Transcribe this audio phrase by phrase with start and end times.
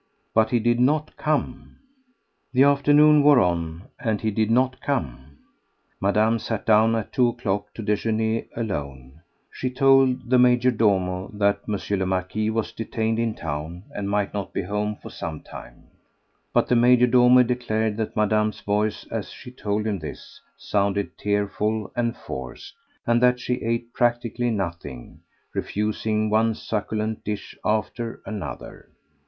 [0.33, 1.75] But he did not come.
[2.53, 5.37] The afternoon wore on and he did not come.
[6.01, 9.21] Madame sat down at two o'clock to déjeuner alone.
[9.51, 11.77] She told the major domo that M.
[11.99, 15.91] le Marquis was detained in town and might not be home for some time.
[16.51, 21.91] But the major domo declared that Madame's voice, as she told him this, sounded tearful
[21.95, 22.73] and forced,
[23.05, 25.19] and that she ate practically nothing,
[25.53, 28.89] refusing one succulent dish after another.